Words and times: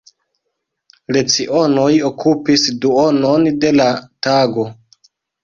Lecionoj 1.17 1.91
okupis 2.09 2.65
duonon 2.87 3.47
de 3.67 3.71
la 3.79 3.87
tago. 4.31 4.69